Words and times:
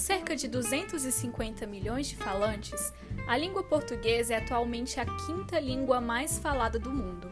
cerca 0.00 0.34
de 0.34 0.48
250 0.48 1.66
milhões 1.66 2.08
de 2.08 2.16
falantes, 2.16 2.92
a 3.26 3.36
língua 3.36 3.62
portuguesa 3.62 4.34
é 4.34 4.38
atualmente 4.38 4.98
a 4.98 5.04
quinta 5.04 5.60
língua 5.60 6.00
mais 6.00 6.38
falada 6.38 6.78
do 6.78 6.90
mundo. 6.90 7.30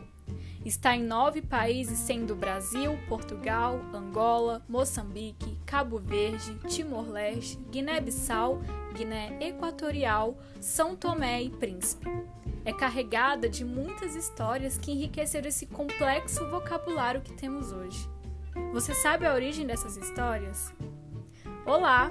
Está 0.65 0.95
em 0.95 1.03
nove 1.03 1.41
países, 1.41 1.99
sendo 1.99 2.37
Brasil, 2.37 2.99
Portugal, 3.09 3.81
Angola, 3.95 4.63
Moçambique, 4.69 5.59
Cabo 5.65 5.99
Verde, 5.99 6.59
Timor-Leste, 6.69 7.57
Guiné-Bissau, 7.71 8.61
Guiné 8.93 9.39
Equatorial, 9.41 10.37
São 10.61 10.95
Tomé 10.95 11.43
e 11.43 11.51
Príncipe. 11.51 12.07
É 12.67 12.73
carregada 12.73 13.49
de 13.49 13.65
muitas 13.65 14.15
histórias 14.15 14.77
que 14.77 14.93
enriqueceram 14.93 15.49
esse 15.49 15.65
complexo 15.65 16.47
vocabulário 16.51 17.23
que 17.23 17.33
temos 17.33 17.73
hoje. 17.73 18.07
Você 18.75 18.93
sabe 18.93 19.25
a 19.25 19.33
origem 19.33 19.67
dessas 19.67 19.97
histórias? 19.97 20.75
Olá, 21.65 22.11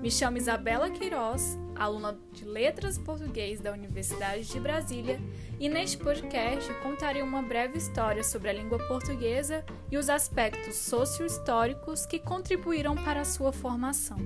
me 0.00 0.10
chamo 0.10 0.38
Isabela 0.38 0.90
Queiroz, 0.90 1.58
aluna 1.76 2.18
de 2.32 2.46
Letras 2.46 2.96
Português 2.96 3.60
da 3.60 3.70
Universidade 3.70 4.44
de 4.44 4.58
Brasília, 4.58 5.20
e 5.58 5.68
neste 5.68 5.98
podcast 5.98 6.72
contarei 6.82 7.20
uma 7.20 7.42
breve 7.42 7.76
história 7.76 8.24
sobre 8.24 8.48
a 8.48 8.52
língua 8.54 8.78
portuguesa 8.88 9.62
e 9.90 9.98
os 9.98 10.08
aspectos 10.08 10.76
socio-históricos 10.76 12.06
que 12.06 12.18
contribuíram 12.18 12.94
para 12.94 13.20
a 13.20 13.24
sua 13.26 13.52
formação. 13.52 14.16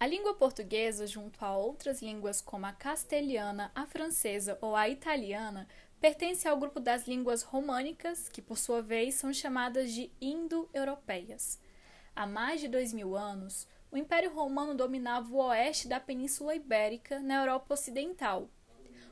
A 0.00 0.06
língua 0.06 0.34
portuguesa, 0.34 1.06
junto 1.06 1.44
a 1.44 1.56
outras 1.56 2.02
línguas 2.02 2.40
como 2.40 2.66
a 2.66 2.72
castelhana, 2.72 3.70
a 3.72 3.86
francesa 3.86 4.58
ou 4.60 4.74
a 4.74 4.88
italiana, 4.88 5.68
pertence 6.00 6.48
ao 6.48 6.56
grupo 6.56 6.80
das 6.80 7.06
línguas 7.06 7.42
românicas, 7.42 8.28
que 8.28 8.40
por 8.40 8.56
sua 8.56 8.80
vez 8.80 9.16
são 9.16 9.32
chamadas 9.32 9.92
de 9.92 10.10
indo-europeias. 10.20 11.60
Há 12.16 12.26
mais 12.26 12.60
de 12.60 12.68
dois 12.68 12.92
mil 12.92 13.14
anos, 13.14 13.68
o 13.92 13.96
Império 13.96 14.32
Romano 14.32 14.74
dominava 14.74 15.28
o 15.30 15.44
oeste 15.48 15.86
da 15.86 16.00
Península 16.00 16.54
Ibérica, 16.54 17.20
na 17.20 17.42
Europa 17.42 17.74
Ocidental. 17.74 18.48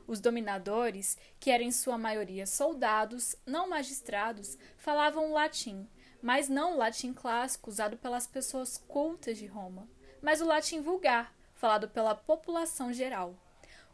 Os 0.07 0.19
dominadores, 0.19 1.15
que 1.39 1.51
eram 1.51 1.65
em 1.65 1.71
sua 1.71 1.97
maioria 1.97 2.47
soldados, 2.47 3.35
não 3.45 3.69
magistrados, 3.69 4.57
falavam 4.75 5.31
latim, 5.31 5.87
mas 6.21 6.49
não 6.49 6.73
o 6.73 6.77
latim 6.77 7.13
clássico 7.13 7.69
usado 7.69 7.97
pelas 7.97 8.25
pessoas 8.25 8.77
cultas 8.87 9.37
de 9.37 9.45
Roma, 9.45 9.87
mas 10.21 10.41
o 10.41 10.45
latim 10.45 10.81
vulgar, 10.81 11.35
falado 11.53 11.87
pela 11.87 12.15
população 12.15 12.91
geral. 12.91 13.35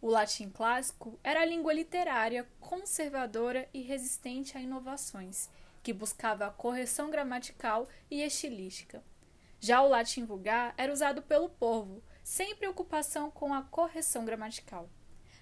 O 0.05 0.09
latim 0.11 0.51
clássico 0.51 1.19
era 1.23 1.41
a 1.41 1.45
língua 1.45 1.73
literária 1.73 2.47
conservadora 2.59 3.67
e 3.73 3.81
resistente 3.81 4.55
a 4.55 4.61
inovações, 4.61 5.49
que 5.81 5.91
buscava 5.91 6.45
a 6.45 6.51
correção 6.51 7.09
gramatical 7.09 7.87
e 8.11 8.21
estilística. 8.21 9.03
Já 9.59 9.81
o 9.81 9.87
latim 9.87 10.23
vulgar 10.23 10.75
era 10.77 10.93
usado 10.93 11.23
pelo 11.23 11.49
povo, 11.49 12.03
sem 12.23 12.55
preocupação 12.55 13.31
com 13.31 13.51
a 13.51 13.63
correção 13.63 14.25
gramatical. 14.25 14.87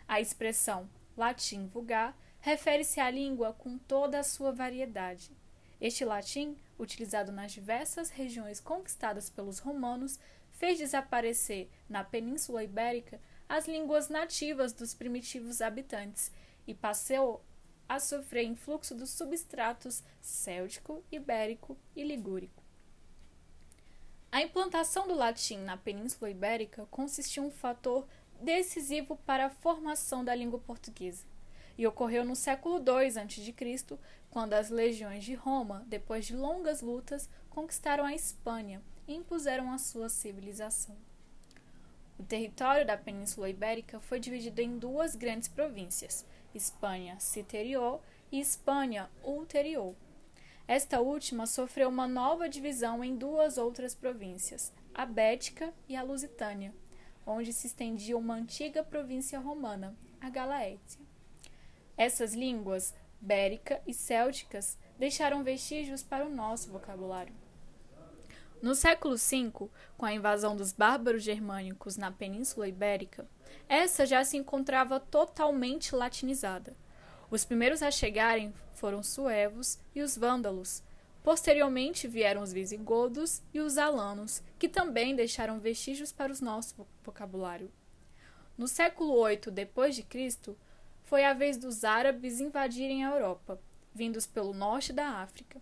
A 0.07 0.21
expressão 0.21 0.89
latim 1.17 1.67
vulgar 1.67 2.17
refere-se 2.39 3.01
à 3.01 3.09
língua 3.09 3.51
com 3.51 3.77
toda 3.77 4.17
a 4.17 4.23
sua 4.23 4.53
variedade. 4.53 5.35
Este 5.81 6.05
latim, 6.05 6.55
utilizado 6.79 7.33
nas 7.33 7.51
diversas 7.51 8.09
regiões 8.09 8.61
conquistadas 8.61 9.29
pelos 9.29 9.59
romanos, 9.59 10.17
fez 10.53 10.77
desaparecer 10.77 11.69
na 11.89 12.01
Península 12.01 12.63
Ibérica 12.63 13.19
as 13.53 13.67
línguas 13.67 14.09
nativas 14.09 14.73
dos 14.73 14.95
primitivos 14.95 15.61
habitantes 15.61 16.31
e 16.65 16.73
passou 16.73 17.45
a 17.87 17.99
sofrer 17.99 18.45
influxo 18.45 18.95
dos 18.95 19.11
substratos 19.11 20.01
céltico, 20.19 21.03
ibérico 21.11 21.77
e 21.95 22.03
ligúrico. 22.03 22.63
A 24.31 24.41
implantação 24.41 25.07
do 25.07 25.13
latim 25.13 25.57
na 25.59 25.77
Península 25.77 26.31
Ibérica 26.31 26.87
consistiu 26.89 27.43
em 27.43 27.47
um 27.47 27.51
fator 27.51 28.07
decisivo 28.41 29.17
para 29.17 29.45
a 29.45 29.51
formação 29.51 30.25
da 30.25 30.33
língua 30.33 30.57
portuguesa 30.57 31.23
e 31.77 31.85
ocorreu 31.85 32.25
no 32.25 32.35
século 32.35 32.79
II 32.79 33.19
a.C., 33.19 33.99
quando 34.31 34.53
as 34.53 34.71
legiões 34.71 35.23
de 35.23 35.35
Roma, 35.35 35.85
depois 35.85 36.25
de 36.25 36.35
longas 36.35 36.81
lutas, 36.81 37.29
conquistaram 37.51 38.03
a 38.03 38.15
Espanha 38.15 38.81
e 39.07 39.13
impuseram 39.13 39.71
a 39.71 39.77
sua 39.77 40.09
civilização. 40.09 40.97
O 42.17 42.23
território 42.23 42.85
da 42.85 42.95
Península 42.95 43.49
Ibérica 43.49 43.99
foi 43.99 44.19
dividido 44.19 44.61
em 44.61 44.77
duas 44.77 45.15
grandes 45.15 45.47
províncias, 45.47 46.25
Espanha 46.53 47.19
Citerior 47.19 47.99
e 48.31 48.39
Espanha 48.39 49.09
Ulterior. 49.23 49.95
Esta 50.67 51.01
última 51.01 51.45
sofreu 51.45 51.89
uma 51.89 52.07
nova 52.07 52.47
divisão 52.47 53.03
em 53.03 53.15
duas 53.17 53.57
outras 53.57 53.93
províncias, 53.93 54.71
a 54.93 55.05
Bética 55.05 55.73
e 55.89 55.95
a 55.95 56.03
Lusitânia, 56.03 56.73
onde 57.25 57.51
se 57.51 57.67
estendia 57.67 58.17
uma 58.17 58.35
antiga 58.35 58.83
província 58.83 59.39
romana, 59.39 59.95
a 60.21 60.29
Galaétia. 60.29 61.01
Essas 61.97 62.33
línguas, 62.33 62.93
bérica 63.19 63.81
e 63.85 63.93
célticas, 63.93 64.77
deixaram 64.97 65.43
vestígios 65.43 66.01
para 66.01 66.25
o 66.25 66.29
nosso 66.29 66.71
vocabulário. 66.71 67.42
No 68.63 68.75
século 68.75 69.17
V, 69.17 69.69
com 69.97 70.05
a 70.05 70.13
invasão 70.13 70.55
dos 70.55 70.71
bárbaros 70.71 71.21
germânicos 71.21 71.97
na 71.97 72.09
Península 72.09 72.65
Ibérica, 72.65 73.27
essa 73.67 74.05
já 74.05 74.23
se 74.23 74.37
encontrava 74.37 75.01
totalmente 75.01 75.93
latinizada. 75.93 76.73
Os 77.29 77.43
primeiros 77.43 77.83
a 77.83 77.91
chegarem 77.91 78.53
foram 78.73 79.01
os 79.01 79.07
suevos 79.07 79.79
e 79.93 80.01
os 80.01 80.17
vândalos. 80.17 80.81
Posteriormente 81.21 82.07
vieram 82.07 82.41
os 82.41 82.53
visigodos 82.53 83.41
e 83.53 83.59
os 83.59 83.77
alanos, 83.77 84.41
que 84.57 84.69
também 84.69 85.13
deixaram 85.13 85.59
vestígios 85.59 86.13
para 86.13 86.31
o 86.31 86.45
nosso 86.45 86.87
vocabulário. 87.03 87.69
No 88.57 88.69
século 88.69 89.27
VIII 89.27 89.51
d.C., 89.51 90.55
foi 91.03 91.25
a 91.25 91.33
vez 91.33 91.57
dos 91.57 91.83
árabes 91.83 92.39
invadirem 92.39 93.03
a 93.03 93.09
Europa, 93.09 93.59
vindos 93.93 94.25
pelo 94.25 94.53
norte 94.53 94.93
da 94.93 95.05
África 95.21 95.61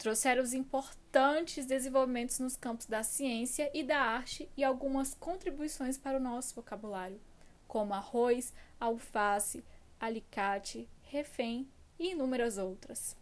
trouxeram 0.00 0.42
os 0.42 0.54
importantes 0.54 1.66
desenvolvimentos 1.66 2.38
nos 2.38 2.56
campos 2.56 2.86
da 2.86 3.02
ciência 3.02 3.70
e 3.74 3.82
da 3.82 4.00
arte 4.00 4.48
e 4.56 4.64
algumas 4.64 5.12
contribuições 5.12 5.98
para 5.98 6.16
o 6.16 6.20
nosso 6.20 6.54
vocabulário, 6.54 7.20
como 7.68 7.92
arroz, 7.92 8.54
alface, 8.80 9.62
alicate, 10.00 10.88
refém 11.02 11.68
e 11.98 12.12
inúmeras 12.12 12.56
outras. 12.56 13.14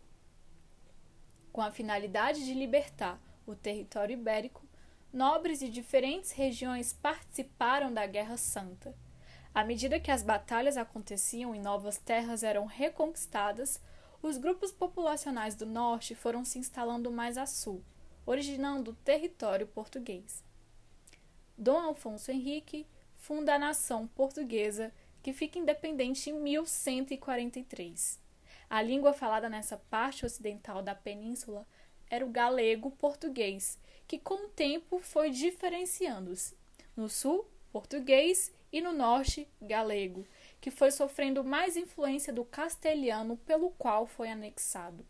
Com 1.52 1.60
a 1.62 1.72
finalidade 1.72 2.44
de 2.44 2.54
libertar 2.54 3.20
o 3.44 3.56
território 3.56 4.12
ibérico, 4.12 4.64
nobres 5.12 5.58
de 5.58 5.68
diferentes 5.68 6.30
regiões 6.30 6.92
participaram 6.92 7.92
da 7.92 8.06
Guerra 8.06 8.36
Santa. 8.36 8.94
À 9.52 9.64
medida 9.64 9.98
que 9.98 10.12
as 10.12 10.22
batalhas 10.22 10.76
aconteciam 10.76 11.56
e 11.56 11.58
novas 11.58 11.98
terras 11.98 12.44
eram 12.44 12.66
reconquistadas, 12.66 13.80
os 14.22 14.36
grupos 14.36 14.72
populacionais 14.72 15.54
do 15.54 15.64
norte 15.64 16.14
foram 16.14 16.44
se 16.44 16.58
instalando 16.58 17.10
mais 17.10 17.38
a 17.38 17.46
sul, 17.46 17.82
originando 18.26 18.90
o 18.90 18.96
território 18.96 19.66
português. 19.66 20.44
Dom 21.56 21.78
Alfonso 21.78 22.30
Henrique 22.30 22.86
funda 23.16 23.54
a 23.54 23.58
nação 23.58 24.06
portuguesa, 24.06 24.92
que 25.22 25.32
fica 25.32 25.58
independente 25.58 26.30
em 26.30 26.34
1143. 26.34 28.20
A 28.70 28.82
língua 28.82 29.12
falada 29.12 29.48
nessa 29.48 29.76
parte 29.76 30.26
ocidental 30.26 30.82
da 30.82 30.94
península 30.94 31.66
era 32.10 32.24
o 32.24 32.30
galego-português, 32.30 33.78
que 34.06 34.18
com 34.18 34.46
o 34.46 34.48
tempo 34.48 34.98
foi 35.00 35.30
diferenciando-se. 35.30 36.56
No 36.96 37.08
sul, 37.08 37.46
português 37.72 38.52
e 38.72 38.80
no 38.80 38.92
norte, 38.92 39.48
galego, 39.60 40.26
que 40.60 40.70
foi 40.70 40.90
sofrendo 40.90 41.44
mais 41.44 41.76
influência 41.76 42.32
do 42.32 42.44
castelhano 42.44 43.36
pelo 43.38 43.70
qual 43.70 44.06
foi 44.06 44.30
anexado. 44.30 45.06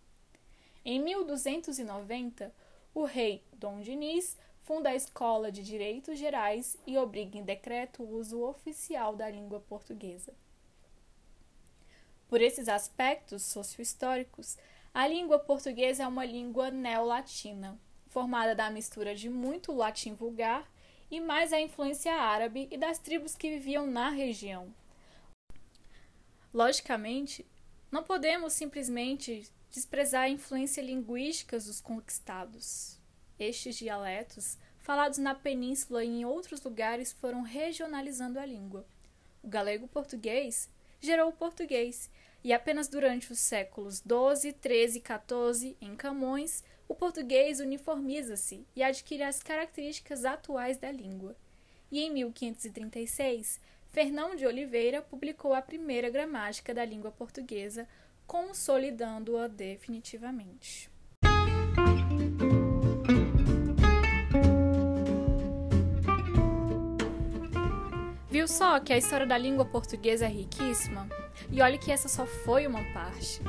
Em 0.85 1.01
1290, 1.01 2.55
o 2.95 3.05
rei 3.05 3.45
Dom 3.53 3.81
Diniz 3.81 4.37
funda 4.63 4.91
a 4.91 4.95
Escola 4.95 5.51
de 5.51 5.63
Direitos 5.63 6.19
Gerais 6.19 6.77
e 6.87 6.99
obriga 6.99 7.39
em 7.39 7.43
decreto 7.43 8.03
o 8.03 8.17
uso 8.17 8.43
oficial 8.43 9.17
da 9.17 9.31
língua 9.31 9.61
portuguesa. 9.61 10.35
Por 12.29 12.43
esses 12.43 12.69
aspectos 12.69 13.43
sociohistóricos, 13.43 14.59
a 14.93 15.07
língua 15.07 15.39
portuguesa 15.39 16.03
é 16.03 16.07
uma 16.07 16.25
língua 16.25 16.71
neolatina, 16.71 17.79
formada 18.09 18.55
da 18.55 18.71
mistura 18.71 19.15
de 19.15 19.31
muito 19.31 19.73
latim 19.73 20.15
vulgar 20.15 20.71
e 21.11 21.21
mais 21.21 21.53
a 21.53 21.61
influência 21.61 22.13
árabe 22.13 22.69
e 22.71 22.77
das 22.77 22.99
tribos 22.99 23.35
que 23.35 23.49
viviam 23.49 23.87
na 23.87 24.11
região, 24.11 24.75
Logicamente, 26.53 27.47
não 27.91 28.03
podemos 28.03 28.53
simplesmente 28.53 29.51
desprezar 29.71 30.23
a 30.23 30.29
influência 30.29 30.81
linguística 30.81 31.59
dos 31.59 31.81
conquistados. 31.81 32.99
Estes 33.39 33.77
dialetos, 33.77 34.59
falados 34.79 35.19
na 35.19 35.35
península 35.35 36.05
e 36.05 36.09
em 36.09 36.25
outros 36.25 36.63
lugares, 36.63 37.13
foram 37.13 37.43
regionalizando 37.43 38.39
a 38.39 38.47
língua. 38.47 38.87
O 39.43 39.49
galego-português 39.49 40.69
gerou 41.01 41.29
o 41.29 41.33
português, 41.33 42.11
e 42.43 42.53
apenas 42.53 42.89
durante 42.89 43.33
os 43.33 43.39
séculos 43.39 44.01
12, 44.01 44.53
13 44.55 44.99
e 44.99 45.01
14, 45.01 45.77
em 45.81 45.95
Camões, 45.97 46.65
o 46.89 46.95
português 46.95 47.61
uniformiza-se 47.61 48.67
e 48.75 48.83
adquire 48.83 49.23
as 49.23 49.43
características 49.43 50.25
atuais 50.25 50.79
da 50.79 50.91
língua. 50.91 51.37
E 51.91 52.01
em 52.01 52.11
1536, 52.13 53.61
Fernão 53.89 54.37
de 54.37 54.47
Oliveira 54.47 55.01
publicou 55.01 55.55
a 55.55 55.63
primeira 55.63 56.11
gramática 56.11 56.75
da 56.75 56.85
língua 56.85 57.11
portuguesa, 57.11 57.89
consolidando-a 58.27 59.49
definitivamente. 59.49 60.91
Viu 68.31 68.47
só 68.47 68.79
que 68.79 68.93
a 68.93 68.99
história 68.99 69.27
da 69.27 69.39
língua 69.39 69.65
portuguesa 69.65 70.27
é 70.27 70.29
riquíssima? 70.29 71.09
E 71.51 71.63
olhe 71.63 71.79
que 71.79 71.91
essa 71.91 72.09
só 72.09 72.27
foi 72.27 72.67
uma 72.67 72.85
parte. 72.93 73.41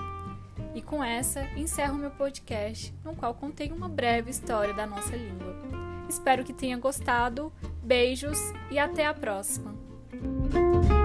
E 0.74 0.82
com 0.82 1.04
essa, 1.04 1.44
encerro 1.58 1.98
meu 1.98 2.12
podcast, 2.12 2.94
no 3.04 3.14
qual 3.14 3.36
contei 3.36 3.72
uma 3.72 3.90
breve 3.90 4.32
história 4.32 4.74
da 4.74 4.88
nossa 4.88 5.16
língua. 5.16 5.54
Espero 6.10 6.44
que 6.44 6.54
tenha 6.54 6.78
gostado. 6.78 7.54
Beijos 7.84 8.40
e 8.72 8.80
até 8.80 9.06
a 9.06 9.14
próxima! 9.14 9.79
Thank 10.52 10.90
you. 10.90 10.99